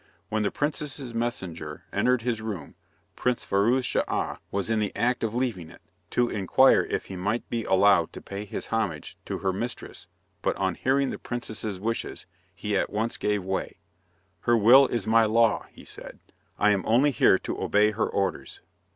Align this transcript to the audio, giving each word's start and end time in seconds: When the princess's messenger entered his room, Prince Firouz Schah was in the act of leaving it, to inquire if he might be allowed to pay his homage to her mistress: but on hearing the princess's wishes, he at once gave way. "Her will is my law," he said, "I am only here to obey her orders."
When 0.29 0.41
the 0.41 0.49
princess's 0.49 1.13
messenger 1.13 1.83
entered 1.93 2.23
his 2.23 2.41
room, 2.41 2.73
Prince 3.15 3.45
Firouz 3.45 3.85
Schah 3.85 4.37
was 4.49 4.67
in 4.67 4.79
the 4.79 4.91
act 4.95 5.23
of 5.23 5.35
leaving 5.35 5.69
it, 5.69 5.83
to 6.09 6.27
inquire 6.27 6.81
if 6.81 7.05
he 7.05 7.15
might 7.15 7.47
be 7.51 7.65
allowed 7.65 8.11
to 8.13 8.19
pay 8.21 8.45
his 8.45 8.65
homage 8.73 9.15
to 9.25 9.37
her 9.37 9.53
mistress: 9.53 10.07
but 10.41 10.55
on 10.55 10.73
hearing 10.73 11.11
the 11.11 11.19
princess's 11.19 11.79
wishes, 11.79 12.25
he 12.55 12.75
at 12.75 12.89
once 12.91 13.15
gave 13.15 13.43
way. 13.43 13.77
"Her 14.39 14.57
will 14.57 14.87
is 14.87 15.05
my 15.05 15.25
law," 15.25 15.67
he 15.71 15.85
said, 15.85 16.17
"I 16.57 16.71
am 16.71 16.83
only 16.87 17.11
here 17.11 17.37
to 17.37 17.61
obey 17.61 17.91
her 17.91 18.07
orders." 18.09 18.59